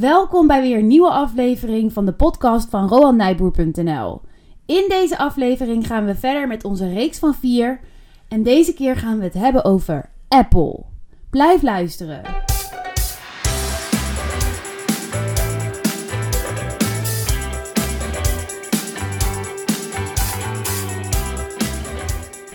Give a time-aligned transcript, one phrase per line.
[0.00, 4.20] Welkom bij weer een nieuwe aflevering van de podcast van RoanNijboer.nl.
[4.66, 7.80] In deze aflevering gaan we verder met onze reeks van vier.
[8.28, 10.84] En deze keer gaan we het hebben over Apple.
[11.30, 12.22] Blijf luisteren.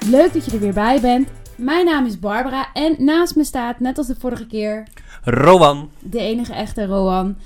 [0.10, 1.28] Leuk dat je er weer bij bent.
[1.58, 4.88] Mijn naam is Barbara en naast me staat, net als de vorige keer,
[5.30, 5.92] Rowan.
[6.00, 7.38] de enige echte Roan.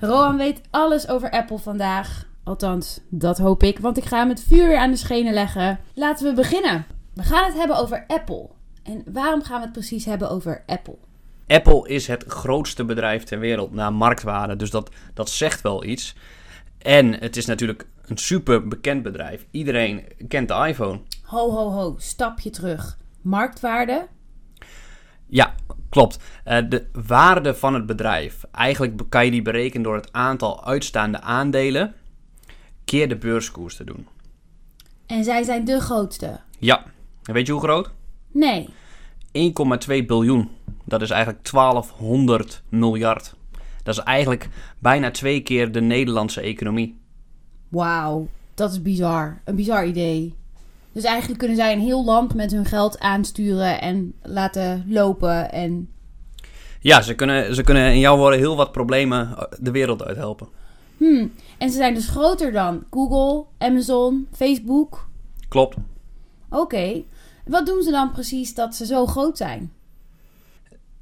[0.00, 2.26] Roan weet alles over Apple vandaag.
[2.44, 5.80] Althans, dat hoop ik, want ik ga hem het vuur weer aan de schenen leggen.
[5.94, 6.86] Laten we beginnen.
[7.14, 8.48] We gaan het hebben over Apple.
[8.82, 10.98] En waarom gaan we het precies hebben over Apple?
[11.46, 16.14] Apple is het grootste bedrijf ter wereld naar marktwaarde, dus dat, dat zegt wel iets.
[16.78, 19.46] En het is natuurlijk een super bekend bedrijf.
[19.50, 21.00] Iedereen kent de iPhone.
[21.22, 22.98] Ho, ho, ho, stapje terug.
[23.20, 24.06] Marktwaarde?
[25.26, 25.54] Ja,
[25.90, 26.18] klopt.
[26.44, 31.20] Eh, de waarde van het bedrijf, eigenlijk kan je die berekenen door het aantal uitstaande
[31.20, 31.94] aandelen
[32.84, 34.06] keer de beurskoers te doen.
[35.06, 36.40] En zij zijn de grootste.
[36.58, 36.84] Ja,
[37.24, 37.90] en weet je hoe groot?
[38.32, 38.68] Nee.
[39.32, 40.48] 1,2 biljoen.
[40.84, 43.34] Dat is eigenlijk 1200 miljard.
[43.82, 46.98] Dat is eigenlijk bijna twee keer de Nederlandse economie.
[47.68, 49.40] Wauw, dat is bizar.
[49.44, 50.34] Een bizar idee.
[50.92, 55.52] Dus eigenlijk kunnen zij een heel land met hun geld aansturen en laten lopen.
[55.52, 55.88] En
[56.80, 60.16] Ja, ze kunnen, ze kunnen in jouw woorden heel wat problemen eh, de wereld uit
[60.16, 60.48] helpen.
[60.96, 61.32] Hmm.
[61.58, 65.08] En ze zijn dus groter dan Google, Amazon, Facebook.
[65.48, 65.76] Klopt.
[66.50, 67.02] Oké.
[67.44, 69.72] Wat doen ze dan precies dat ze zo groot zijn?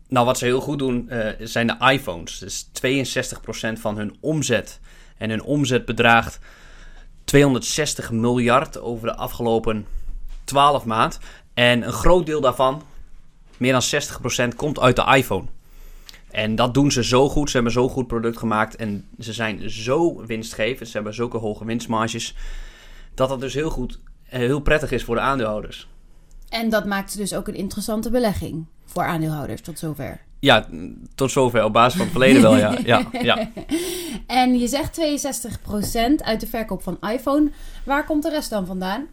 [0.09, 2.39] Nou, wat ze heel goed doen eh, zijn de iPhones.
[2.39, 4.81] Dus 62% van hun omzet.
[5.19, 6.39] En hun omzet bedraagt
[7.29, 9.87] 260 miljard over de afgelopen
[10.45, 11.19] 12 maand.
[11.55, 12.83] En een groot deel daarvan,
[13.57, 13.83] meer dan
[14.53, 15.45] 60%, komt uit de iPhone.
[16.31, 17.49] En dat doen ze zo goed.
[17.49, 18.77] Ze hebben zo'n goed product gemaakt.
[18.77, 20.89] En ze zijn zo winstgevend.
[20.89, 22.35] Ze hebben zulke hoge winstmarges.
[23.15, 25.89] Dat het dus heel goed en heel prettig is voor de aandeelhouders.
[26.49, 30.21] En dat maakt ze dus ook een interessante belegging voor aandeelhouders tot zover.
[30.41, 30.67] Ja,
[31.15, 32.79] tot zover op basis van het verleden wel, ja.
[32.85, 33.49] ja, ja.
[34.27, 37.51] En je zegt 62% uit de verkoop van iPhone.
[37.85, 39.07] Waar komt de rest dan vandaan?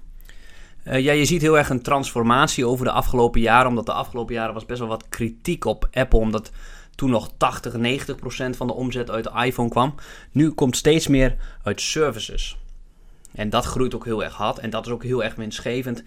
[0.87, 3.69] Uh, ja, je ziet heel erg een transformatie over de afgelopen jaren.
[3.69, 6.19] Omdat de afgelopen jaren was best wel wat kritiek op Apple.
[6.19, 6.51] Omdat
[6.95, 9.95] toen nog 80, 90 procent van de omzet uit de iPhone kwam.
[10.31, 12.57] Nu komt steeds meer uit services.
[13.33, 14.59] En dat groeit ook heel erg hard.
[14.59, 16.03] En dat is ook heel erg winstgevend.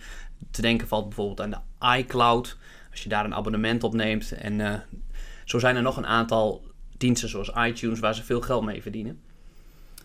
[0.51, 2.57] Te denken valt bijvoorbeeld aan de iCloud.
[2.91, 4.33] Als je daar een abonnement op neemt.
[4.33, 4.75] En uh,
[5.49, 6.65] zo zijn er nog een aantal
[6.97, 9.21] diensten zoals iTunes waar ze veel geld mee verdienen.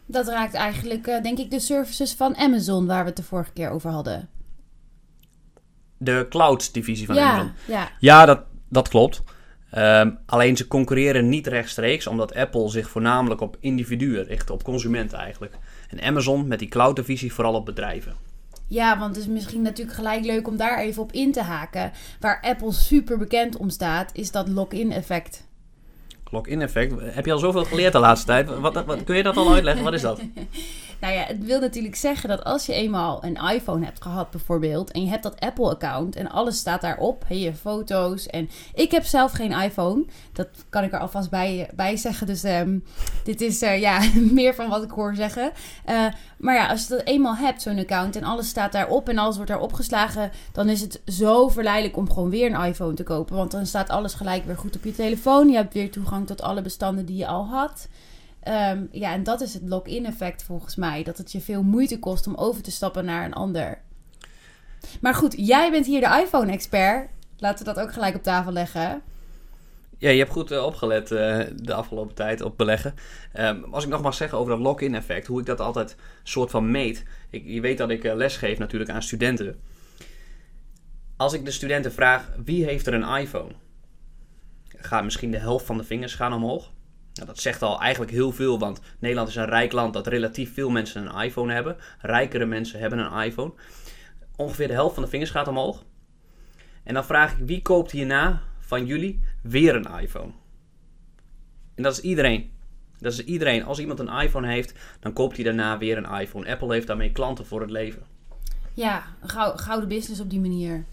[0.06, 3.52] Dat raakt eigenlijk, uh, denk ik, de services van Amazon waar we het de vorige
[3.52, 4.30] keer over hadden.
[5.98, 7.52] De cloud-divisie van ja, Amazon.
[7.68, 9.24] Ja, Ja, dat, dat klopt.
[9.78, 15.18] Um, alleen ze concurreren niet rechtstreeks, omdat Apple zich voornamelijk op individuen richt, op consumenten
[15.18, 15.58] eigenlijk.
[15.90, 18.16] En Amazon met die cloud-divisie vooral op bedrijven.
[18.74, 21.92] Ja, want het is misschien natuurlijk gelijk leuk om daar even op in te haken.
[22.20, 25.44] Waar Apple super bekend om staat, is dat lock-in effect.
[26.32, 26.94] Lock-in effect?
[27.00, 28.60] Heb je al zoveel geleerd de laatste tijd?
[28.60, 29.84] Wat, wat, kun je dat al uitleggen?
[29.84, 30.22] Wat is dat?
[31.04, 34.92] Nou ja, het wil natuurlijk zeggen dat als je eenmaal een iPhone hebt gehad bijvoorbeeld...
[34.92, 38.28] en je hebt dat Apple-account en alles staat daarop, he, je foto's...
[38.28, 42.28] en ik heb zelf geen iPhone, dat kan ik er alvast bij, bij zeggen.
[42.28, 42.84] Dus um,
[43.24, 45.52] dit is uh, ja, meer van wat ik hoor zeggen.
[45.90, 46.06] Uh,
[46.38, 48.16] maar ja, als je dat eenmaal hebt, zo'n account...
[48.16, 50.32] en alles staat daarop en alles wordt daar opgeslagen...
[50.52, 53.36] dan is het zo verleidelijk om gewoon weer een iPhone te kopen.
[53.36, 55.50] Want dan staat alles gelijk weer goed op je telefoon.
[55.50, 57.88] Je hebt weer toegang tot alle bestanden die je al had...
[58.48, 61.04] Um, ja, en dat is het lock-in effect volgens mij.
[61.04, 63.82] Dat het je veel moeite kost om over te stappen naar een ander.
[65.02, 67.10] Maar goed, jij bent hier de iPhone-expert.
[67.38, 69.02] Laten we dat ook gelijk op tafel leggen.
[69.98, 72.94] Ja, je hebt goed uh, opgelet uh, de afgelopen tijd op beleggen.
[73.40, 76.52] Um, als ik nog mag zeggen over dat lock-in effect, hoe ik dat altijd soort
[76.52, 77.04] van meet.
[77.30, 79.60] Ik, je weet dat ik uh, les geef natuurlijk aan studenten.
[81.18, 83.52] Als ik de studenten vraag, wie heeft er een iPhone?
[84.68, 86.72] Gaat misschien de helft van de vingers gaan omhoog.
[87.14, 90.54] Nou, dat zegt al eigenlijk heel veel, want Nederland is een rijk land dat relatief
[90.54, 91.78] veel mensen een iPhone hebben.
[92.02, 93.54] Rijkere mensen hebben een iPhone.
[94.36, 95.84] Ongeveer de helft van de vingers gaat omhoog.
[96.84, 100.32] En dan vraag ik, wie koopt hierna van jullie weer een iPhone?
[101.76, 102.52] En dat is iedereen.
[103.00, 103.64] Dat is iedereen.
[103.64, 106.50] Als iemand een iPhone heeft, dan koopt hij daarna weer een iPhone.
[106.52, 108.04] Apple heeft daarmee klanten voor het leven.
[108.74, 110.86] Ja, gou gouden business op die manier.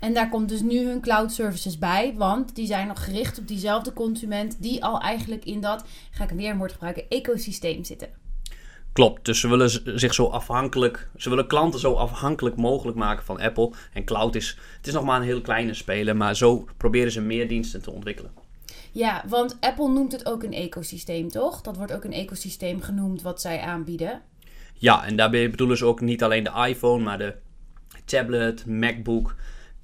[0.00, 3.48] En daar komt dus nu hun cloud services bij, want die zijn nog gericht op
[3.48, 8.08] diezelfde consument die al eigenlijk in dat, ga ik weer een woord gebruiken, ecosysteem zitten.
[8.92, 13.40] Klopt, dus ze willen zich zo afhankelijk, ze willen klanten zo afhankelijk mogelijk maken van
[13.40, 13.72] Apple.
[13.92, 17.20] En cloud is, het is nog maar een heel kleine speler, maar zo proberen ze
[17.20, 18.30] meer diensten te ontwikkelen.
[18.92, 21.60] Ja, want Apple noemt het ook een ecosysteem, toch?
[21.60, 24.22] Dat wordt ook een ecosysteem genoemd wat zij aanbieden.
[24.74, 27.34] Ja, en daarbij bedoelen ze ook niet alleen de iPhone, maar de
[28.04, 29.34] tablet, MacBook,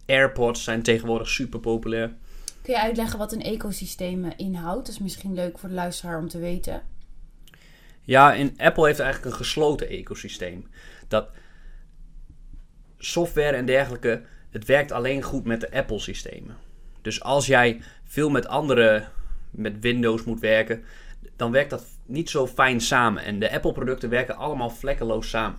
[0.06, 2.14] AirPods zijn tegenwoordig super populair.
[2.62, 4.86] Kun je uitleggen wat een ecosysteem inhoudt?
[4.86, 6.82] Dat is misschien leuk voor de luisteraar om te weten.
[8.02, 10.66] Ja, en Apple heeft eigenlijk een gesloten ecosysteem.
[11.08, 11.28] Dat
[12.98, 16.56] software en dergelijke, het werkt alleen goed met de Apple-systemen.
[17.02, 19.04] Dus als jij veel met andere,
[19.50, 20.84] met Windows moet werken,
[21.36, 23.24] dan werkt dat niet zo fijn samen.
[23.24, 25.58] En de Apple-producten werken allemaal vlekkeloos samen.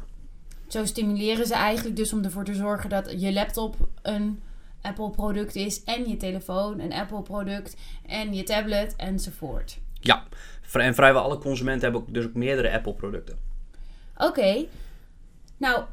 [0.67, 4.41] Zo stimuleren ze eigenlijk dus om ervoor te zorgen dat je laptop een
[4.81, 7.75] Apple-product is en je telefoon een Apple-product
[8.05, 9.77] en je tablet enzovoort.
[9.99, 10.23] Ja,
[10.73, 13.37] en vrijwel alle consumenten hebben ook, dus ook meerdere Apple-producten.
[14.17, 14.65] Oké,
[15.57, 15.83] nou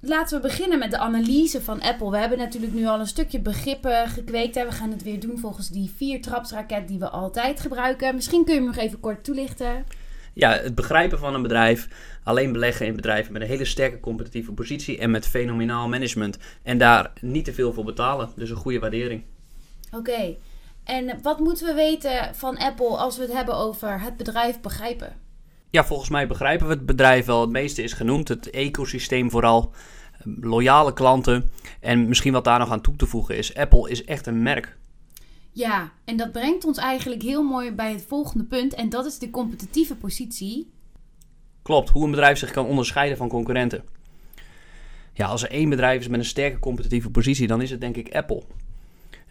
[0.00, 2.10] laten we beginnen met de analyse van Apple.
[2.10, 4.54] We hebben natuurlijk nu al een stukje begrippen gekweekt.
[4.54, 4.64] Hè.
[4.64, 8.14] We gaan het weer doen volgens die vier trapsraket die we altijd gebruiken.
[8.14, 9.84] Misschien kun je me nog even kort toelichten.
[10.32, 11.88] Ja, het begrijpen van een bedrijf.
[12.24, 16.38] Alleen beleggen in bedrijven met een hele sterke competitieve positie en met fenomenaal management.
[16.62, 18.30] En daar niet te veel voor betalen.
[18.36, 19.22] Dus een goede waardering.
[19.90, 20.36] Oké,
[20.84, 25.16] en wat moeten we weten van Apple als we het hebben over het bedrijf begrijpen?
[25.70, 27.40] Ja, volgens mij begrijpen we het bedrijf wel.
[27.40, 28.28] Het meeste is genoemd.
[28.28, 29.72] Het ecosysteem vooral.
[30.40, 31.50] Loyale klanten.
[31.80, 33.54] En misschien wat daar nog aan toe te voegen is.
[33.54, 34.76] Apple is echt een merk.
[35.52, 38.74] Ja, en dat brengt ons eigenlijk heel mooi bij het volgende punt.
[38.74, 40.70] En dat is de competitieve positie.
[41.62, 43.84] Klopt, hoe een bedrijf zich kan onderscheiden van concurrenten.
[45.12, 47.96] Ja, als er één bedrijf is met een sterke competitieve positie, dan is het denk
[47.96, 48.42] ik Apple.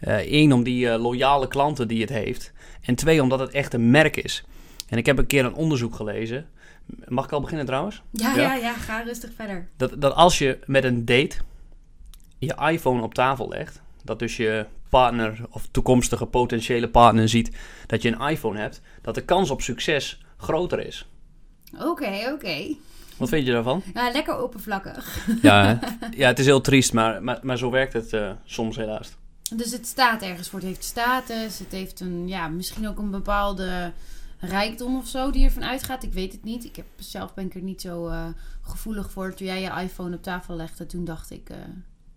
[0.00, 2.52] Eén, uh, om die uh, loyale klanten die het heeft.
[2.80, 4.44] En twee, omdat het echt een merk is.
[4.88, 6.48] En ik heb een keer een onderzoek gelezen.
[7.08, 8.02] Mag ik al beginnen trouwens?
[8.10, 9.68] Ja, ja, ja, ja ga rustig verder.
[9.76, 11.36] Dat, dat als je met een date
[12.38, 17.56] je iPhone op tafel legt, dat dus je partner of toekomstige potentiële partner ziet
[17.86, 21.08] dat je een iPhone hebt, dat de kans op succes groter is.
[21.74, 22.74] Oké, okay, oké.
[23.16, 23.82] Wat vind je daarvan?
[23.94, 25.26] Ja, lekker oppervlakkig.
[25.42, 25.78] Ja,
[26.20, 29.16] ja het is heel triest, maar, maar, maar zo werkt het uh, soms helaas.
[29.56, 30.58] Dus het staat ergens voor.
[30.58, 33.92] Het heeft status, het heeft een, ja, misschien ook een bepaalde
[34.38, 36.02] rijkdom of zo die ervan uitgaat.
[36.02, 36.64] Ik weet het niet.
[36.64, 38.26] Ik heb, zelf ben ik er niet zo uh,
[38.62, 39.34] gevoelig voor.
[39.34, 41.50] Toen jij je iPhone op tafel legde, toen dacht ik...
[41.50, 41.56] Uh,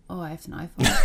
[0.07, 0.89] oh, hij heeft een iPhone.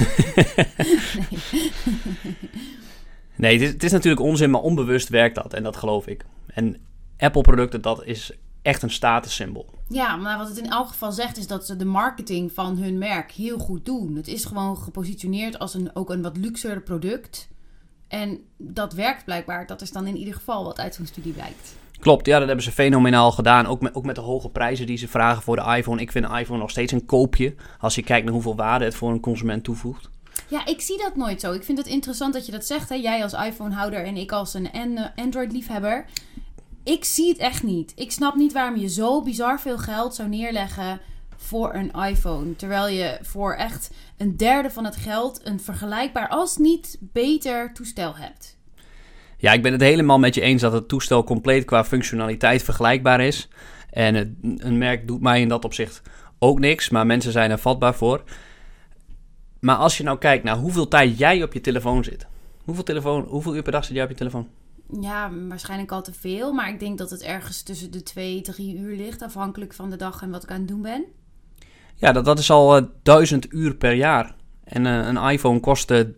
[3.36, 3.36] nee.
[3.36, 5.54] nee, het is, het is, natuurlijk onzin, maar onbewust werkt dat.
[5.54, 6.24] En dat geloof ik.
[6.46, 6.76] En
[7.18, 8.32] Apple-producten, dat is
[8.62, 9.74] echt een statussymbool.
[9.88, 12.98] Ja, maar wat het in elk geval zegt is dat ze de marketing van hun
[12.98, 14.16] merk heel goed doen.
[14.16, 17.48] Het is gewoon gepositioneerd als een, ook een wat luxer product.
[18.08, 19.66] En dat werkt blijkbaar.
[19.66, 21.74] Dat is dan in ieder geval wat uit zo'n studie blijkt.
[22.00, 23.66] Klopt, ja, dat hebben ze fenomenaal gedaan.
[23.66, 26.00] Ook met, ook met de hoge prijzen die ze vragen voor de iPhone.
[26.00, 27.54] Ik vind de iPhone nog steeds een koopje.
[27.78, 30.10] Als je kijkt naar hoeveel waarde het voor een consument toevoegt.
[30.48, 31.52] Ja, ik zie dat nooit zo.
[31.52, 32.88] Ik vind het interessant dat je dat zegt.
[32.88, 32.94] Hè?
[32.94, 34.70] Jij als iPhone-houder en ik als een
[35.16, 36.04] Android-liefhebber.
[36.84, 37.92] Ik zie het echt niet.
[37.96, 41.00] Ik snap niet waarom je zo bizar veel geld zou neerleggen
[41.36, 42.56] voor een iPhone.
[42.56, 48.16] Terwijl je voor echt een derde van het geld een vergelijkbaar als niet beter toestel
[48.16, 48.58] hebt.
[49.40, 53.20] Ja, ik ben het helemaal met je eens dat het toestel compleet qua functionaliteit vergelijkbaar
[53.20, 53.48] is.
[53.90, 56.02] En het, een merk doet mij in dat opzicht
[56.38, 58.22] ook niks, maar mensen zijn er vatbaar voor.
[59.60, 62.26] Maar als je nou kijkt naar hoeveel tijd jij op je telefoon zit.
[62.64, 64.48] Hoeveel, telefoon, hoeveel uur per dag zit jij op je telefoon?
[65.00, 66.52] Ja, waarschijnlijk al te veel.
[66.52, 69.22] Maar ik denk dat het ergens tussen de 2, 3 uur ligt.
[69.22, 71.04] Afhankelijk van de dag en wat ik aan het doen ben.
[71.94, 74.34] Ja, dat, dat is al uh, 1000 uur per jaar.
[74.64, 76.14] En uh, een iPhone kostte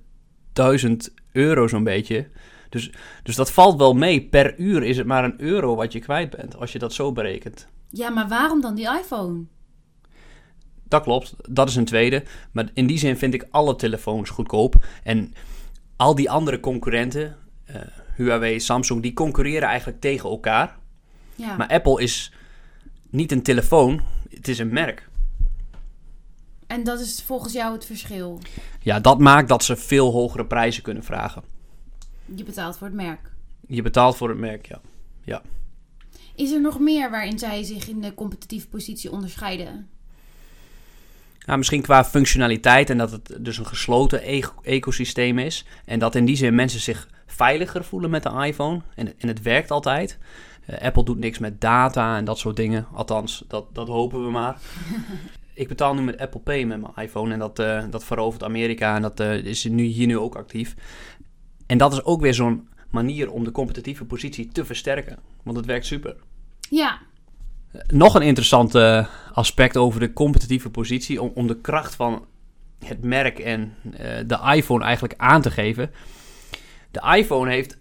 [0.52, 2.28] 1000 euro zo'n beetje.
[2.72, 2.90] Dus,
[3.22, 4.22] dus dat valt wel mee.
[4.22, 6.56] Per uur is het maar een euro wat je kwijt bent.
[6.56, 7.66] Als je dat zo berekent.
[7.88, 9.44] Ja, maar waarom dan die iPhone?
[10.84, 11.34] Dat klopt.
[11.48, 12.22] Dat is een tweede.
[12.52, 14.84] Maar in die zin vind ik alle telefoons goedkoop.
[15.02, 15.34] En
[15.96, 17.36] al die andere concurrenten...
[17.70, 17.76] Uh,
[18.16, 20.76] Huawei, Samsung, die concurreren eigenlijk tegen elkaar.
[21.36, 21.56] Ja.
[21.56, 22.32] Maar Apple is
[23.10, 24.00] niet een telefoon,
[24.30, 25.08] het is een merk.
[26.66, 28.40] En dat is volgens jou het verschil?
[28.80, 31.42] Ja, dat maakt dat ze veel hogere prijzen kunnen vragen.
[32.34, 33.32] Je betaalt voor het merk?
[33.66, 34.80] Je betaalt voor het merk, ja.
[35.24, 35.42] ja.
[36.34, 39.88] Is er nog meer waarin zij zich in de competitieve positie onderscheiden?
[41.46, 45.64] Nou, misschien qua functionaliteit en dat het dus een gesloten e ecosysteem is.
[45.84, 48.80] En dat in die zin mensen zich veiliger voelen met de iPhone.
[48.94, 50.18] En, en het werkt altijd.
[50.70, 52.86] Uh, Apple doet niks met data en dat soort dingen.
[52.92, 54.60] Althans, dat, dat hopen we maar.
[55.54, 57.32] ik betaal nu met Apple Pay met mijn iPhone.
[57.32, 58.96] En dat, uh, dat verovert Amerika.
[58.96, 60.74] En dat uh, is nu, hier nu ook actief.
[61.72, 65.18] En dat is ook weer zo'n manier om de competitieve positie te versterken.
[65.42, 66.16] Want het werkt super.
[66.70, 66.98] Ja.
[67.86, 68.74] Nog een interessant
[69.32, 71.22] aspect over de competitieve positie.
[71.22, 72.24] Om, om de kracht van
[72.84, 73.74] het merk en
[74.26, 75.90] de iPhone eigenlijk aan te geven.
[76.90, 77.78] De iPhone heeft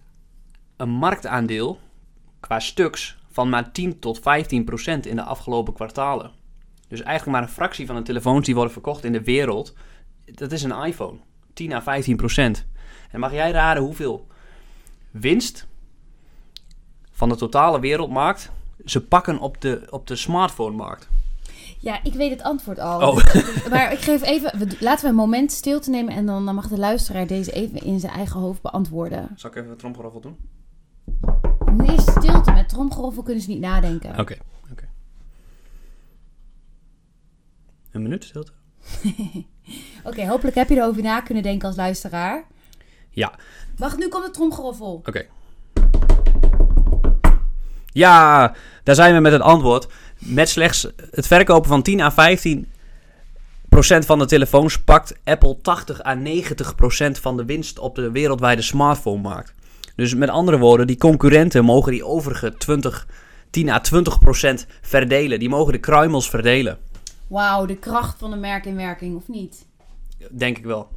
[0.76, 1.78] een marktaandeel
[2.40, 6.30] qua stuks van maar 10 tot 15 procent in de afgelopen kwartalen.
[6.88, 9.74] Dus eigenlijk maar een fractie van de telefoons die worden verkocht in de wereld,
[10.24, 11.18] dat is een iPhone.
[11.54, 12.66] 10 à 15 procent.
[13.12, 14.26] En mag jij raden hoeveel
[15.10, 15.66] winst
[17.10, 18.50] van de totale wereldmarkt
[18.84, 21.08] ze pakken op de, op de smartphone-markt?
[21.78, 23.08] Ja, ik weet het antwoord al.
[23.08, 23.16] Oh.
[23.70, 26.78] Maar ik geef even, laten we een moment stilte nemen en dan, dan mag de
[26.78, 29.28] luisteraar deze even in zijn eigen hoofd beantwoorden.
[29.36, 30.36] Zal ik even een tromgeroffel doen?
[31.86, 34.18] Is stilte, met tromgeroffel kunnen ze niet nadenken.
[34.18, 34.36] Oké,
[34.70, 34.88] oké.
[37.90, 38.52] Een minuut stilte?
[40.04, 42.44] Oké, hopelijk heb je erover na kunnen denken als luisteraar.
[43.14, 43.32] Ja,
[43.76, 45.02] Wacht, nu komt het tromgeroffel.
[45.04, 45.26] Oké.
[47.92, 49.88] Ja, daar zijn we met het antwoord.
[50.18, 52.66] Met slechts het verkopen van 10 à 15
[53.68, 58.10] procent van de telefoons pakt Apple 80 à 90 procent van de winst op de
[58.10, 59.52] wereldwijde smartphone-markt.
[59.96, 63.06] Dus met andere woorden, die concurrenten mogen die overige 20,
[63.50, 65.38] 10 à 20 procent verdelen.
[65.38, 66.78] Die mogen de kruimels verdelen.
[67.26, 69.66] Wauw, de kracht van de merk in werking, of niet?
[70.30, 70.88] Denk ik wel.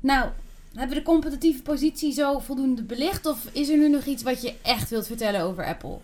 [0.00, 0.28] Nou,
[0.74, 3.26] hebben we de competitieve positie zo voldoende belicht?
[3.26, 5.98] Of is er nu nog iets wat je echt wilt vertellen over Apple?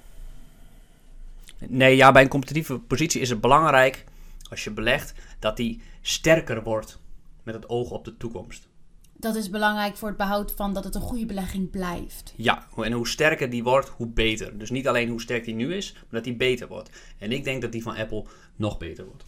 [1.68, 4.04] Nee, ja, bij een competitieve positie is het belangrijk,
[4.50, 6.98] als je belegt, dat die sterker wordt
[7.42, 8.68] met het oog op de toekomst.
[9.12, 12.32] Dat is belangrijk voor het behoud van dat het een goede belegging blijft.
[12.36, 14.58] Ja, en hoe sterker die wordt, hoe beter.
[14.58, 16.90] Dus niet alleen hoe sterk die nu is, maar dat die beter wordt.
[17.18, 18.24] En ik denk dat die van Apple
[18.56, 19.24] nog beter wordt.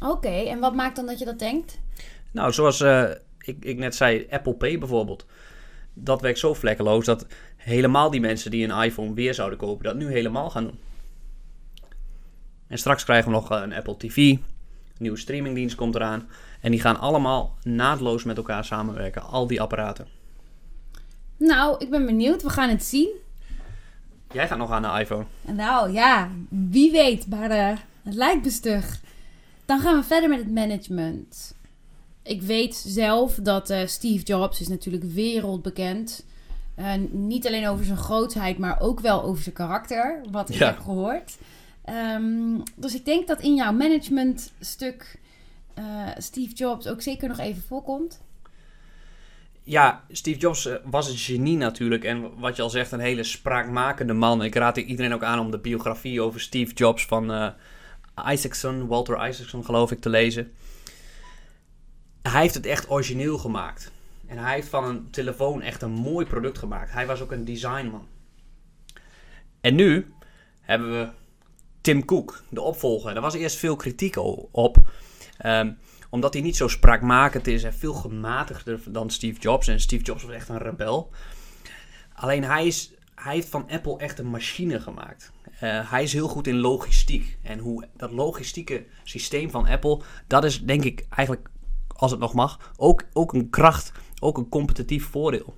[0.00, 1.78] Oké, en wat maakt dan dat je dat denkt?
[2.30, 3.10] Nou, zoals eh,
[3.44, 5.26] ik, ik net zei, Apple Pay bijvoorbeeld.
[5.94, 9.96] Dat werkt zo vlekkeloos dat helemaal die mensen die een iPhone weer zouden kopen, dat
[9.96, 10.78] nu helemaal gaan doen.
[12.66, 14.16] En straks krijgen we nog een Apple TV.
[14.16, 14.40] Een
[14.98, 16.28] nieuwe streamingdienst komt eraan.
[16.60, 19.22] En die gaan allemaal naadloos met elkaar samenwerken.
[19.22, 20.06] Al die apparaten.
[21.36, 22.42] Nou, ik ben benieuwd.
[22.42, 23.08] We gaan het zien.
[24.32, 25.24] Jij gaat nog aan de iPhone.
[25.40, 29.00] Nou ja, wie weet, maar eh, het lijkt me stug.
[29.64, 31.54] Dan gaan we verder met het management.
[32.22, 36.24] Ik weet zelf dat eh, Steve Jobs is natuurlijk wereldbekend.
[36.74, 40.20] Eh, niet alleen over zijn grootheid, maar ook wel over zijn karakter.
[40.30, 40.66] Wat ik Ja.
[40.66, 41.36] heb gehoord.
[41.84, 45.20] Ehm, dus ik denk dat in jouw managementstuk
[45.74, 48.20] eh Steve Jobs ook zeker nog even voorkomt.
[49.62, 52.04] Ja, Steve Jobs was een genie natuurlijk.
[52.04, 54.42] En wat je al zegt, een hele spraakmakende man.
[54.42, 57.52] Ik raad iedereen ook aan om de biografie over Steve Jobs van
[58.28, 60.52] Isaacson, Walter Isaacson geloof ik, te lezen.
[62.22, 63.92] Hij heeft het echt origineel gemaakt.
[64.26, 66.92] En hij heeft van een telefoon echt een mooi product gemaakt.
[66.92, 68.06] Hij was ook een designman.
[69.60, 70.14] En nu
[70.60, 71.08] hebben we
[71.80, 73.12] Tim Cook, de opvolger.
[73.12, 74.16] Daar was eerst veel kritiek
[74.50, 74.76] op.
[75.38, 75.72] Ehm,
[76.10, 79.68] omdat hij niet zo spraakmakend is en veel gematigder dan Steve Jobs.
[79.68, 81.10] En Steve Jobs was echt een rebel.
[82.12, 85.32] Alleen hij, is, hij heeft van Apple echt een machine gemaakt.
[85.60, 87.38] Eh, hij is heel goed in logistiek.
[87.42, 91.48] En hoe dat logistieke systeem van Apple, dat is denk ik eigenlijk,
[92.02, 95.54] als het nog mag, ook, ook een kracht, ook een competitief voordeel.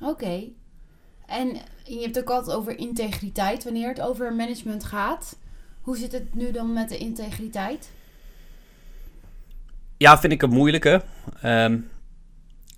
[0.00, 0.42] Oké.
[1.26, 1.48] En
[1.84, 5.38] je hebt ook altijd over integriteit wanneer het over management gaat.
[5.80, 7.90] Hoe zit het nu dan met de integriteit?
[9.96, 11.02] Ja, vind ik een moeilijke.
[11.42, 11.78] Ehm,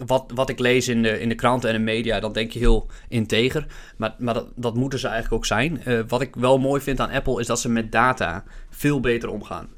[0.06, 2.58] wat, wat ik lees in de, in de kranten en de media, dan denk je
[2.58, 3.66] heel integer.
[3.96, 5.84] Maar, maar dat, dat moeten ze eigenlijk ook zijn.
[5.84, 9.28] Eh, wat ik wel mooi vind aan Apple is dat ze met data veel beter
[9.28, 9.76] omgaan.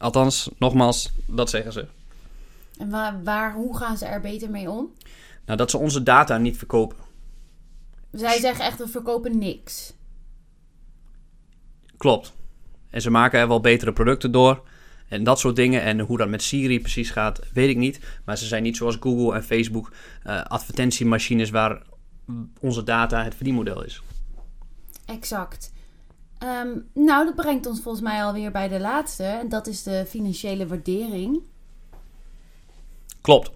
[0.00, 1.86] Althans, nogmaals, dat zeggen ze.
[2.78, 4.92] En waar, waar, hoe gaan ze er beter mee om?
[5.46, 6.96] Nou, dat ze onze data niet verkopen.
[8.12, 9.92] Zij zeggen echt, we verkopen niks.
[11.96, 12.32] Klopt.
[12.90, 14.62] En ze maken er wel betere producten door.
[15.08, 15.82] En dat soort dingen.
[15.82, 18.00] En hoe dat met Siri precies gaat, weet ik niet.
[18.24, 19.92] Maar ze zijn niet zoals Google en Facebook
[20.22, 21.82] eh, advertentiemachines waar
[22.60, 24.02] onze data het verdienmodel is.
[25.06, 25.72] Exact.
[26.40, 29.24] Ehm, nou, dat brengt ons volgens mij alweer bij de laatste.
[29.24, 31.40] En dat is de financiële waardering.
[33.20, 33.50] Klopt.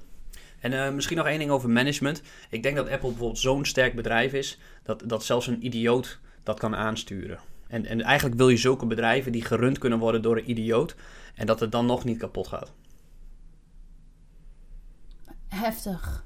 [0.61, 2.23] En eh, misschien nog één ding over management.
[2.51, 6.59] Ik denk dat Apple bijvoorbeeld zo'n sterk bedrijf is dat, dat zelfs een idioot dat
[6.59, 7.39] kan aansturen.
[7.69, 10.95] En, en eigenlijk wil je zulke bedrijven die gerund kunnen worden door een idioot
[11.35, 12.73] en dat het dan nog niet kapot gaat.
[15.49, 16.25] Heftig.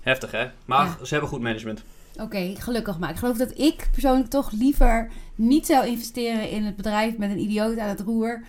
[0.00, 0.50] Heftig hè?
[0.64, 1.04] Maar Ja.
[1.04, 1.82] ze hebben goed management.
[2.20, 3.10] Oké, gelukkig maar.
[3.10, 7.40] Ik geloof dat ik persoonlijk toch liever niet zou investeren in het bedrijf met een
[7.40, 8.42] idioot aan het roer.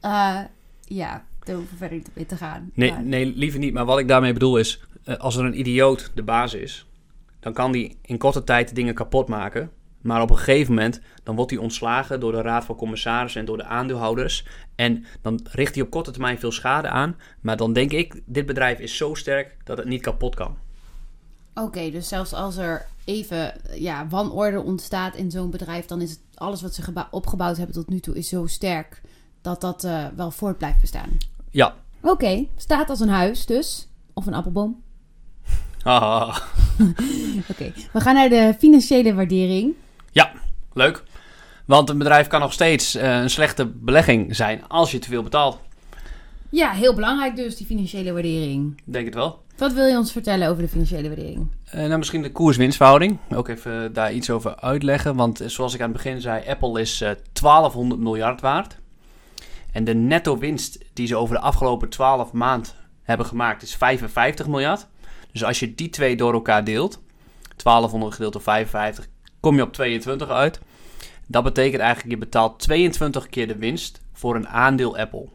[0.00, 0.38] Eh,
[0.84, 2.70] ja, daar hoeven we verder niet op in te gaan.
[2.74, 3.72] Nee, Maar- nee, liever niet.
[3.72, 6.86] Maar wat ik daarmee bedoel is, eh, als er een idioot de baas is,
[7.40, 9.70] dan kan die in korte tijd dingen kapot maken.
[10.00, 13.46] Maar op een gegeven moment, dan wordt hij ontslagen door de raad van commissarissen en
[13.46, 14.46] door de aandeelhouders.
[14.74, 17.16] En dan richt hij op korte termijn veel schade aan.
[17.40, 20.56] Maar dan denk ik, dit bedrijf is zo sterk dat het niet kapot kan.
[21.60, 26.20] Oké, dus zelfs als er even ja, wanorde ontstaat in zo'n bedrijf, dan is het
[26.34, 29.00] alles wat ze opgebouwd hebben tot nu toe is zo sterk
[29.42, 31.18] dat dat eh, wel voort blijft bestaan.
[31.50, 31.74] Ja.
[32.02, 33.88] Oké, staat als een huis dus.
[34.12, 34.82] Of een appelboom.
[37.50, 39.74] Oké, we gaan naar de financiële waardering.
[40.72, 41.02] Leuk.
[41.64, 45.22] Want een bedrijf kan nog steeds eh, een slechte belegging zijn als je te veel
[45.22, 45.58] betaalt.
[46.50, 48.82] Ja, heel belangrijk dus, die financiële waardering.
[48.84, 49.42] Denk het wel.
[49.56, 51.48] Wat wil je ons vertellen over de financiële waardering?
[51.64, 53.18] Eh, nou, misschien de koers-winstverhouding.
[53.34, 55.16] Ook even eh, daar iets over uitleggen.
[55.16, 58.78] Want eh, zoals ik aan het begin zei, Apple is eh 1200 miljard waard.
[59.72, 64.46] En de netto winst die ze over de afgelopen 12 maand hebben gemaakt is 55
[64.46, 64.86] miljard.
[65.32, 67.00] Dus als je die twee door elkaar deelt,
[67.56, 69.08] 1200 gedeeld door 55,
[69.40, 70.60] kom je op 22 uit.
[71.26, 75.28] Dat betekent eigenlijk, je betaalt 22 keer de winst voor een aandeel Apple.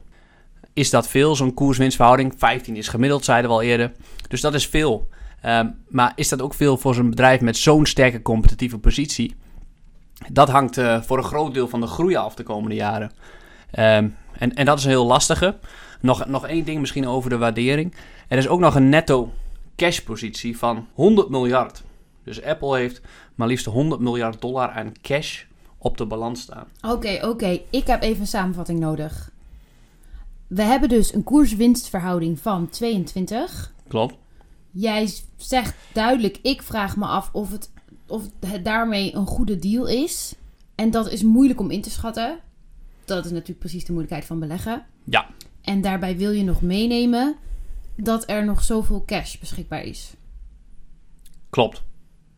[0.76, 2.34] Is dat veel, zo'n koers-winstverhouding?
[2.38, 3.92] 15 is gemiddeld, zeiden we al eerder.
[4.28, 5.10] Dus dat is veel.
[5.42, 9.36] Ehm, maar is dat ook veel voor zo'n bedrijf met zo'n sterke competitieve positie?
[10.32, 13.12] Dat hangt eh, voor een groot deel van de groei af de komende jaren.
[13.72, 15.58] Ehm, en, en dat is een heel lastige.
[16.02, 17.96] Nog, nog één ding misschien over de waardering.
[18.28, 19.34] Er is ook nog een netto
[19.76, 21.84] cash positie van 100 miljard.
[22.24, 23.02] Dus Apple heeft
[23.36, 25.44] maar liefst 100 miljard dollar aan cash
[25.78, 26.68] op de balans staan.
[26.82, 27.60] Oké, oké.
[27.70, 29.34] Ik heb even een samenvatting nodig.
[30.48, 33.74] We hebben dus een koers-winstverhouding van 22.
[33.88, 34.16] Klopt.
[34.72, 37.72] Jij zegt duidelijk, ik vraag me af of het,
[38.08, 40.36] of het daarmee een goede deal is.
[40.76, 42.40] En dat is moeilijk om in te schatten.
[43.06, 44.86] Dat is natuurlijk precies de moeilijkheid van beleggen.
[45.04, 45.28] Ja.
[45.62, 47.36] En daarbij wil je nog meenemen
[47.96, 50.14] dat er nog zoveel cash beschikbaar is.
[51.50, 51.84] Klopt.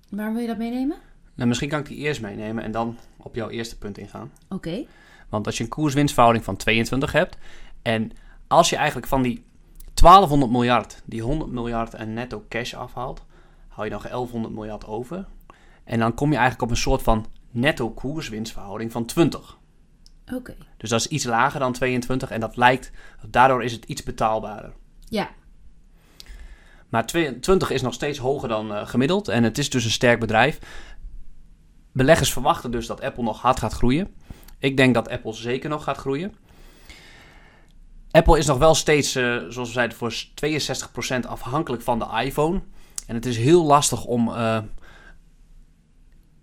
[0.09, 0.97] Waarom wil je dat meenemen?
[1.35, 4.31] Nou, misschien kan ik die eerst meenemen en dan op jouw eerste punt ingaan.
[4.49, 4.85] Oké.
[5.29, 7.37] Want als je een koers-winstverhouding van 22 hebt.
[7.81, 8.11] En
[8.47, 9.45] als je eigenlijk van die
[9.93, 13.25] 1200 miljard, die 100 miljard aan netto cash afhaalt.
[13.67, 15.25] hou je nog 1100 miljard over.
[15.83, 19.57] En dan kom je eigenlijk op een soort van netto koers-winstverhouding van 20.
[20.33, 20.55] Oké.
[20.77, 22.91] Dus dat is iets lager dan 22 en dat lijkt,
[23.27, 24.73] daardoor is het iets betaalbaarder.
[25.09, 25.29] Ja.
[26.89, 30.19] Maar 22 is nog steeds hoger dan eh, gemiddeld en het is dus een sterk
[30.19, 30.59] bedrijf.
[31.91, 34.15] Beleggers verwachten dus dat Apple nog hard gaat groeien.
[34.59, 36.35] Ik denk dat Apple zeker nog gaat groeien.
[38.11, 42.61] Apple is nog wel steeds, eh, zoals we zeiden, voor 62% afhankelijk van de iPhone.
[43.07, 44.57] En het is heel lastig om eh,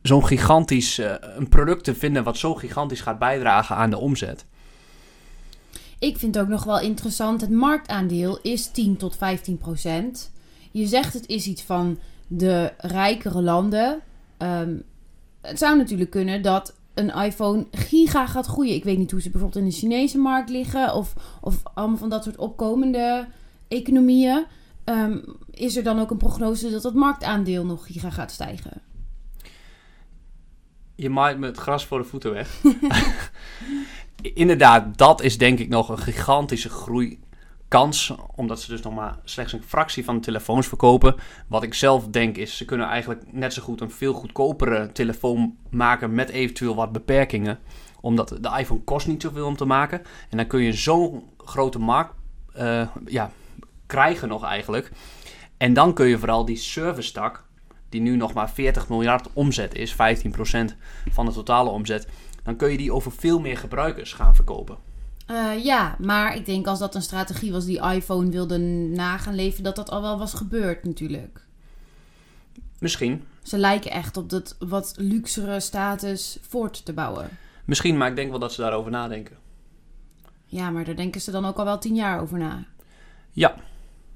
[0.03, 4.44] zo'n gigantisch eh, een product te vinden wat zo gigantisch gaat bijdragen aan de omzet.
[5.98, 10.33] Ik vind ook nog wel interessant, het marktaandeel is 10 tot 15 procent.
[10.70, 14.00] Je zegt het is iets van de rijkere landen.
[14.37, 14.74] Ehm,
[15.40, 18.74] het zou natuurlijk kunnen dat een iPhone giga gaat groeien.
[18.74, 22.09] Ik weet niet hoe ze bijvoorbeeld in de Chinese markt liggen of, of allemaal van
[22.09, 23.26] dat soort opkomende
[23.68, 24.44] economieën.
[24.85, 25.18] Ehm,
[25.50, 28.83] is er dan ook een prognose dat het marktaandeel nog giga gaat stijgen?
[30.94, 32.62] Je maait me het gras voor de voeten weg.
[34.35, 36.70] Inderdaad, dat is denk ik nog een gigantische
[37.74, 38.14] groeikans.
[38.34, 41.14] Omdat ze dus nog maar slechts een fractie van de telefoons verkopen.
[41.46, 45.56] Wat ik zelf denk is, ze kunnen eigenlijk net zo goed een veel goedkopere telefoon
[45.70, 47.58] maken met eventueel wat beperkingen.
[48.00, 50.02] Omdat de iPhone kost niet zoveel om te maken.
[50.30, 52.14] En dan kun je zo'n grote markt
[52.52, 53.30] eh, ja,
[53.87, 54.90] krijgen nog eigenlijk.
[55.56, 57.44] En dan kun je vooral die service tak,
[57.88, 59.96] die nu nog maar 40 miljard omzet is, 15%
[61.10, 62.08] van de totale omzet,
[62.42, 64.93] dan kun je die over veel meer gebruikers gaan verkopen.
[65.26, 69.34] Eh, ja, maar ik denk als dat een strategie was die iPhone wilde na gaan
[69.34, 71.46] leven, dat dat al wel was gebeurd natuurlijk.
[72.78, 73.24] Misschien.
[73.42, 77.28] Ze lijken echt op dat wat luxere status voort te bouwen.
[77.64, 79.37] Misschien, maar ik denk wel dat ze daarover nadenken.
[80.46, 82.64] Ja, maar daar denken ze dan ook al wel tien jaar over na.
[83.32, 83.56] Ja,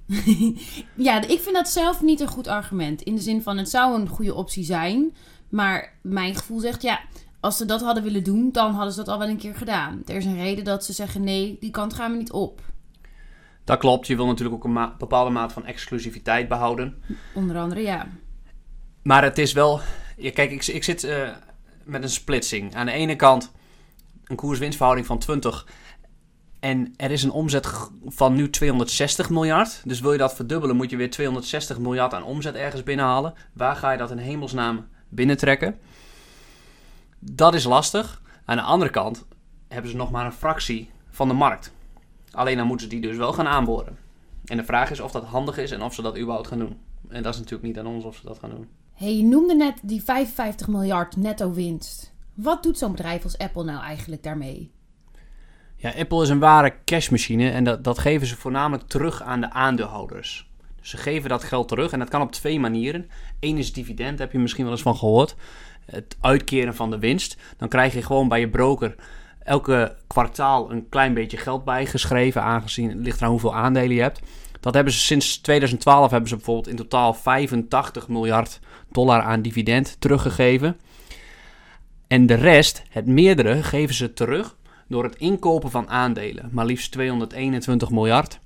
[0.94, 3.02] Ja, ik vind dat zelf niet een goed argument.
[3.02, 5.14] In de zin van het zou een goede optie zijn.
[5.48, 7.00] Maar mijn gevoel zegt ja,
[7.40, 10.03] als ze dat hadden willen doen, dan hadden ze dat al wel een keer gedaan.
[10.07, 12.61] Er is een reden dat ze zeggen nee, die kant gaan we niet op.
[13.64, 14.07] dat klopt.
[14.07, 17.03] Je wil natuurlijk ook een ma- bepaalde maat van exclusiviteit behouden.
[17.35, 18.07] Onder andere ja.
[19.03, 19.81] Maar het is wel.
[20.16, 21.29] Ja, kijk, ik, ik zit eh,
[21.85, 22.74] met een splitsing.
[22.74, 23.51] Aan de ene kant
[24.24, 25.66] een koers-winstverhouding van 20.
[26.61, 27.68] En er is een omzet
[28.07, 29.81] van nu 260 miljard.
[29.85, 33.35] Dus wil je dat verdubbelen, moet je weer 260 miljard aan omzet ergens binnenhalen.
[33.53, 35.79] Waar ga je dat in hemelsnaam binnentrekken?
[37.18, 38.22] Dat is lastig.
[38.44, 39.26] Aan de andere kant
[39.68, 41.72] hebben ze nog maar een fractie van de markt.
[42.31, 43.96] Alleen dan moeten ze die dus wel gaan aanboren.
[44.44, 46.76] En de vraag is of dat handig is en of ze dat überhaupt gaan doen.
[47.09, 48.68] En dat is natuurlijk niet aan ons of ze dat gaan doen.
[48.92, 52.12] hey, je noemde net die 55 miljard netto winst.
[52.35, 54.70] Wat doet zo'n bedrijf als Apple nou eigenlijk daarmee?
[55.76, 59.50] Ja, Apple is een ware cashmachine en dat, dat geven ze voornamelijk terug aan de
[59.50, 60.50] aandeelhouders.
[60.81, 63.11] Dus Ze geven dat geld terug en dat kan op twee manieren.
[63.40, 65.37] Eén is dividend, daar heb je misschien wel eens van gehoord.
[65.90, 67.37] Het uitkeren van de winst.
[67.57, 68.94] Dan krijg je gewoon bij je broker
[69.48, 74.20] elke kwartaal een klein beetje geld bijgeschreven, aangezien het ligt eraan hoeveel aandelen je hebt.
[74.61, 80.01] Dat hebben ze sinds 2012 hebben ze bijvoorbeeld in totaal 85 miljard dollar aan dividend
[80.01, 80.77] teruggegeven.
[82.07, 84.57] En de rest, het meerdere, geven ze terug
[84.88, 86.48] door het inkopen van aandelen.
[86.53, 88.38] Maar liefst 221 miljard.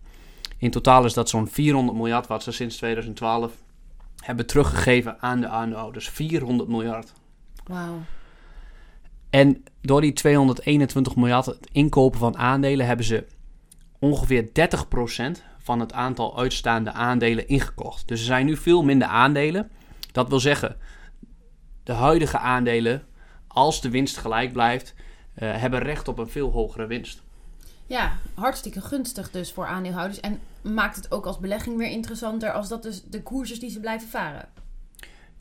[0.58, 3.52] In totaal is dat zo'n 400 miljard wat ze sinds 2012
[4.16, 6.08] hebben teruggegeven aan de aandeelhouders.
[6.08, 7.12] 400 miljard.
[7.66, 8.00] Wauw.
[9.30, 13.26] En door die 221 miljard inkopen van aandelen hebben ze
[13.98, 14.50] ongeveer 30%
[15.58, 18.08] van het aantal uitstaande aandelen ingekocht.
[18.08, 19.70] Dus er zijn nu veel minder aandelen.
[20.12, 20.76] Dat wil zeggen,
[21.82, 23.04] de huidige aandelen,
[23.46, 27.22] als de winst gelijk blijft, uh, hebben recht op een veel hogere winst.
[27.86, 30.20] Ja, hartstikke gunstig dus voor aandeelhouders.
[30.20, 33.70] En maakt het ook als belegging weer interessanter als dat dus de koers is die
[33.70, 34.48] ze blijven varen.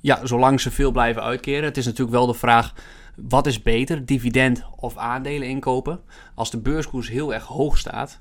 [0.01, 1.63] Ja, zolang ze veel blijven uitkeren.
[1.63, 2.73] Het is natuurlijk wel de vraag,
[3.15, 6.01] wat is beter, dividend of aandelen inkopen?
[6.35, 8.19] Als de beurskoers heel erg hoog staat,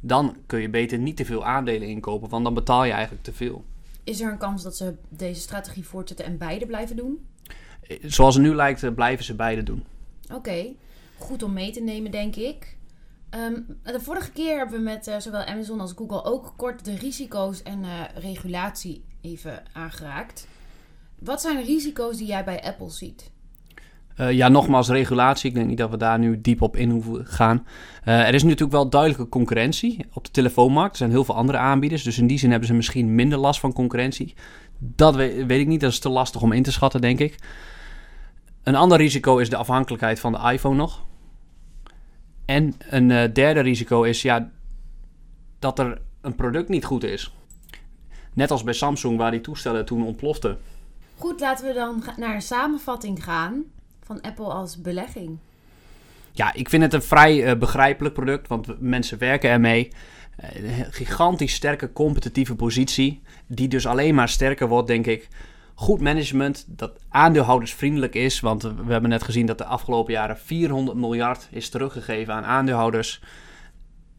[0.00, 3.32] dan kun je beter niet te veel aandelen inkopen, want dan betaal je eigenlijk te
[3.32, 3.64] veel.
[4.04, 7.26] Is er een kans dat ze deze strategie voortzetten en beide blijven doen?
[8.02, 9.84] Zoals het nu lijkt, eh, blijven ze beide doen.
[10.32, 10.66] Oké,
[11.18, 12.76] goed om mee te nemen, denk ik.
[13.30, 16.94] Um, de vorige keer hebben we met uh, zowel Amazon als Google ook kort de
[16.94, 20.46] risico's en uh, regulatie even aangeraakt.
[21.18, 23.30] Wat zijn de risico's die jij bij Apple ziet?
[24.20, 25.48] Uh, ja, nogmaals, regulatie.
[25.48, 27.66] Ik denk niet dat we daar nu diep op in hoeven gaan.
[28.04, 30.90] er is natuurlijk wel duidelijke concurrentie op de telefoonmarkt.
[30.90, 32.02] Er zijn heel veel andere aanbieders.
[32.02, 34.34] Dus in die zin hebben ze misschien minder last van concurrentie.
[34.78, 35.80] Dat weet, ik niet.
[35.80, 37.38] Dat is te lastig om in te schatten, denk ik.
[38.62, 41.06] Een ander risico is de afhankelijkheid van de iPhone nog.
[42.44, 44.50] En een uh, derde risico is ja,
[45.58, 47.32] dat er een product niet goed is.
[48.34, 50.58] Net als bij Samsung, waar die toestellen toen ontploften.
[51.18, 53.64] Goed, laten we dan naar een samenvatting gaan
[54.02, 55.38] van Apple als belegging.
[56.32, 59.92] Ja, ik vind het een vrij uh, begrijpelijk product, want mensen werken ermee.
[60.54, 65.28] Uh, gigantisch sterke competitieve positie, die dus alleen maar sterker wordt, denk ik,
[65.74, 68.40] goed management dat aandeelhoudersvriendelijk is.
[68.40, 73.22] Want we hebben net gezien dat de afgelopen jaren 400 miljard is teruggegeven aan aandeelhouders.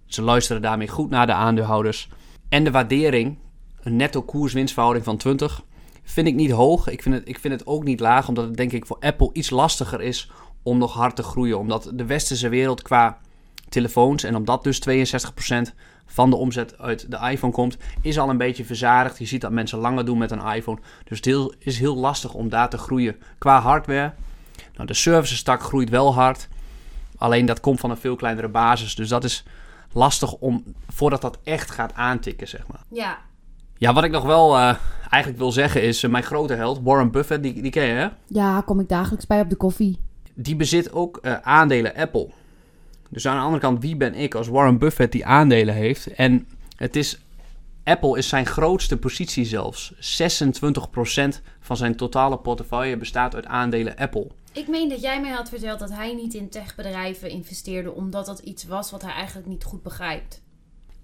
[0.06, 2.10] Ze luisteren daarmee goed naar de aandeelhouders.
[2.50, 3.38] En de waardering,
[3.82, 5.64] een netto koerswinstverhouding van 20,
[6.12, 6.88] vind ik niet hoog.
[6.88, 9.30] Ik vind, het, ik vind het ook niet laag, omdat het denk ik voor Apple
[9.34, 10.32] iets lastiger is
[10.64, 11.60] om nog hard te groeien.
[11.60, 13.18] Omdat de westerse wereld qua
[13.70, 15.74] telefoons en omdat dus 62%
[16.06, 19.18] van de omzet uit de iPhone komt, is al een beetje verzadigd.
[19.18, 20.80] Je ziet dat mensen langer doen met een iPhone.
[21.04, 24.14] Dus het is heel lastig om daar te groeien qua hardware.
[24.76, 26.48] Nou, de services tak groeit wel hard.
[27.18, 28.96] Alleen dat komt van een veel kleinere basis.
[28.96, 29.44] Dus dat is
[29.92, 32.84] lastig om voordat dat echt gaat aantikken, zeg maar.
[32.90, 33.18] Ja.
[33.80, 34.76] Ja, wat ik nog wel uh,
[35.10, 38.08] eigenlijk wil zeggen is: uh, mijn grote held, Warren Buffett, die, die ken je, hè?
[38.28, 40.00] Ja, kom ik dagelijks bij op de koffie.
[40.34, 42.30] Die bezit ook uh, aandelen Apple.
[43.10, 46.08] Dus aan de andere kant, wie ben ik als Warren Buffett die aandelen heeft?
[46.08, 47.20] En het is,
[47.84, 49.94] Apple is zijn grootste positie zelfs.
[49.94, 49.98] 26%
[51.60, 54.28] van zijn totale portefeuille bestaat uit aandelen Apple.
[54.54, 58.40] Ik meen dat jij mij had verteld dat hij niet in techbedrijven investeerde, omdat dat
[58.40, 60.42] iets was wat hij eigenlijk niet goed begrijpt.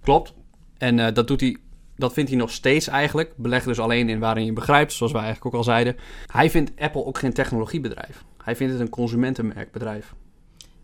[0.01, 0.33] Klopt.
[0.77, 1.57] En uh, dat doet hij
[1.95, 3.37] dat vindt hij nog steeds eigenlijk.
[3.37, 5.95] Beleg dus alleen in waarin je begrijpt, zoals wij eigenlijk ook al zeiden.
[6.31, 8.23] Hij vindt Apple ook geen technologiebedrijf.
[8.43, 10.13] Hij vindt het een consumentenmerkbedrijf.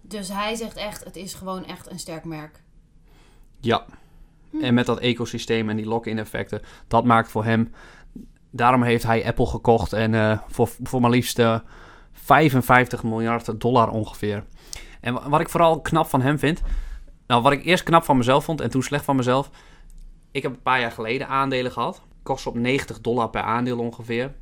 [0.02, 2.64] Dus hij zegt echt, het is gewoon echt een sterk merk.
[3.60, 3.86] Ja.
[4.50, 4.62] Hm.
[4.62, 7.72] En met dat ecosysteem en die lock-in effecten, dat maakt voor hem...
[8.54, 11.60] Daarom heeft hij Apple gekocht en uh, voor, voor maar liefst uh,
[12.12, 14.44] 55 miljard dollar ongeveer.
[15.02, 16.62] En wat ik vooral knap van hem vind...
[17.28, 19.50] Nou, wat ik eerst knap van mezelf vond en toen slecht van mezelf...
[20.32, 22.02] Ik heb een paar jaar geleden aandelen gehad.
[22.24, 24.34] Kost op 90 dollar per aandeel ongeveer.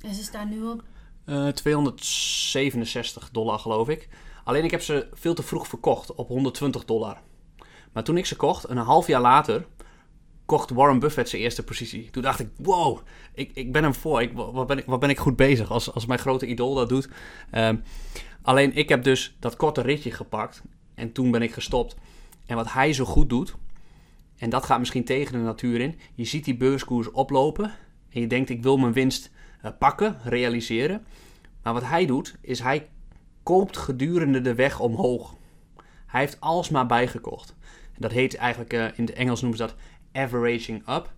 [0.00, 0.82] En ze staan nu op?
[1.26, 4.08] Uh, 267 dollar geloof ik.
[4.44, 7.20] Alleen ik heb ze veel te vroeg verkocht op 120 dollar.
[7.92, 9.66] Maar toen ik ze kocht, een half jaar later,
[10.46, 12.10] kocht Warren Buffett zijn eerste positie.
[12.10, 12.98] Toen dacht ik, wow,
[13.34, 14.22] ik, ik ben hem voor.
[14.22, 16.88] Ik, wat, ben ik, wat ben ik goed bezig als, als mijn grote idool dat
[16.88, 17.08] doet.
[17.52, 17.82] Um,
[18.42, 20.62] alleen ik heb dus dat korte ritje gepakt
[20.94, 21.96] en toen ben ik gestopt.
[22.46, 23.54] En wat hij zo goed doet,
[24.38, 25.98] en dat gaat misschien tegen de natuur in.
[26.14, 27.72] Je ziet die beurskoers oplopen
[28.10, 29.30] en je denkt ik wil mijn winst
[29.64, 31.06] uh, pakken, realiseren.
[31.62, 32.88] Maar wat hij doet, is hij
[33.42, 35.34] koopt gedurende de weg omhoog.
[36.06, 37.56] Hij heeft alsmaar bijgekocht.
[37.98, 39.76] Dat heet eigenlijk, uh, in het Engels noemen ze dat
[40.12, 41.12] averaging up.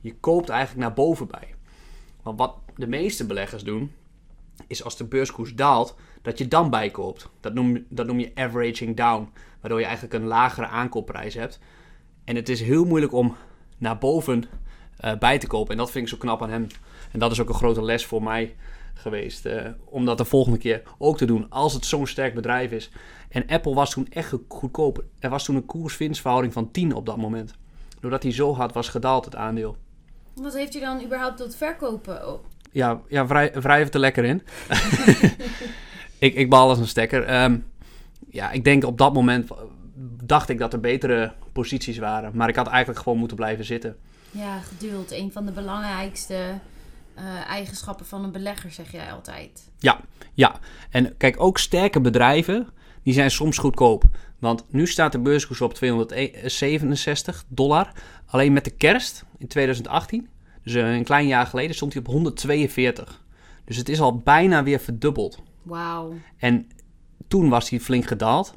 [0.00, 1.54] Je koopt eigenlijk naar boven bij.
[2.22, 3.92] Want wat de meeste beleggers doen,
[4.66, 7.28] is als de beurskoers daalt, dat je dan bijkoopt.
[7.40, 9.28] Dat noem, dat noem je averaging down.
[9.60, 11.60] Waardoor je eigenlijk een lagere aankoopprijs hebt.
[12.24, 13.36] En het is heel moeilijk om
[13.78, 14.44] naar boven
[14.96, 15.72] eh, bij te kopen.
[15.72, 16.66] En dat vind ik zo knap aan hem.
[17.12, 18.54] En dat is ook een grote les voor mij
[18.94, 19.46] geweest.
[19.46, 21.46] eh, om dat de volgende keer ook te doen.
[21.50, 22.90] Als het zo'n sterk bedrijf is.
[23.28, 25.04] En Apple was toen echt goedkoop.
[25.18, 27.54] Er was toen een koers-winstverhouding van 10 op dat moment.
[28.00, 29.76] Doordat hij zo hard was gedaald, het aandeel.
[30.34, 32.28] Wat heeft u dan überhaupt tot verkopen?
[32.28, 34.42] Oh, Ja, ja vrij, wrijf het er lekker in.
[36.18, 37.24] ik, ik bal als een stekker.
[37.24, 37.58] Ehm,
[38.30, 39.50] ja, ik denk op dat moment
[40.24, 42.30] dacht ik dat er betere posities waren.
[42.34, 43.96] Maar ik had eigenlijk gewoon moeten blijven zitten.
[44.30, 45.10] Ja, geduld.
[45.10, 46.58] Een van de belangrijkste
[47.14, 49.70] eh, eigenschappen van een belegger, zeg jij altijd.
[50.34, 50.58] Ja,
[50.90, 52.68] en kijk, ook sterke bedrijven,
[53.02, 54.04] die zijn soms goedkoop.
[54.38, 57.92] Want nu staat de beurskoers op 267 dollar.
[58.26, 60.28] Alleen met de kerst in 2018,
[60.62, 63.22] dus eh, een klein jaar geleden, stond hij op 142.
[63.64, 65.42] Dus het is al bijna weer verdubbeld.
[65.62, 66.14] Wauw.
[66.36, 66.68] En
[67.28, 68.54] toen was hij flink gedaald.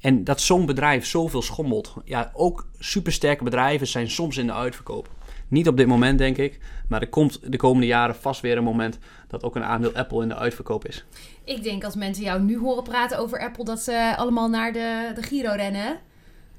[0.00, 1.94] En dat zo'n bedrijf zoveel schommelt.
[2.04, 5.08] Ja, ook supersterke bedrijven zijn soms in de uitverkoop.
[5.48, 6.58] Niet op dit moment, denk ik.
[6.88, 10.22] Maar er komt de komende jaren vast weer een moment dat ook een aandeel Apple
[10.22, 11.04] in de uitverkoop is.
[11.44, 15.12] Ik denk als mensen jou nu horen praten over Apple, dat ze allemaal naar de,
[15.14, 15.98] de Giro rennen.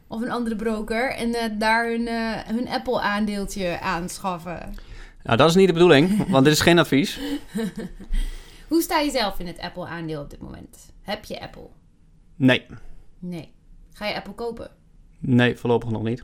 [0.08, 1.16] Of een andere broker.
[1.16, 4.76] En eh, daar hun, eh, hun Apple-aandeeltje aanschaffen.
[5.24, 7.20] Nou, dat is niet de bedoeling, want dit is geen advies.
[8.68, 10.92] Hoe sta je zelf in het Apple-aandeel op dit moment?
[11.02, 11.68] Heb je Apple?
[12.36, 12.66] Nee,
[13.20, 13.54] Nee.
[13.94, 14.70] Ga je Apple kopen?
[15.20, 16.24] nee, voorlopig nog niet.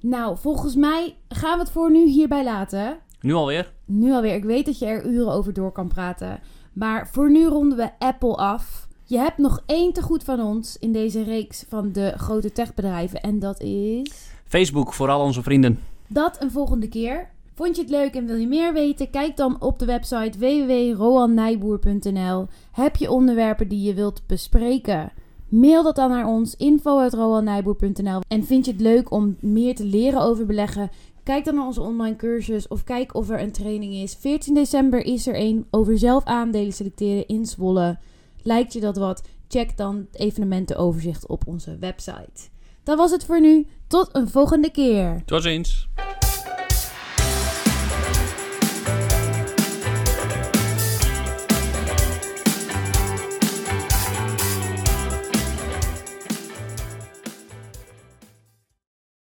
[0.00, 2.98] Nou, volgens mij gaan we het voor nu hierbij laten.
[3.20, 3.72] Nu alweer?
[3.84, 4.34] Nu alweer.
[4.34, 6.40] Ik weet dat je er uren over door kan praten.
[6.72, 8.88] Maar voor nu ronden we Apple af.
[9.04, 13.20] Je hebt nog één te goed van ons in deze reeks van de grote techbedrijven.
[13.20, 14.30] En dat is...
[14.44, 15.78] Facebook voor al onze vrienden.
[16.06, 17.30] Dat een volgende keer.
[17.54, 19.10] Vond je het leuk en wil je meer weten?
[19.10, 22.46] Kijk dan op de website www.roannijboer.nl.
[22.72, 25.12] Heb je onderwerpen die je wilt bespreken?
[25.52, 28.20] Mail dat dan naar ons info.roannijboer.nl.
[28.28, 30.90] En vind je het leuk om meer te leren over beleggen?
[31.22, 34.14] Kijk dan naar onze online cursus of kijk of er een training is.
[34.14, 37.98] 14 december is er een over zelf aandelen selecteren in Zwolle.
[38.42, 39.22] Lijkt je dat wat?
[39.48, 42.48] Check dan het evenementenoverzicht op onze website.
[42.82, 43.66] Dat was het voor nu.
[43.86, 45.22] Tot een volgende keer.
[45.24, 45.88] Tot ziens.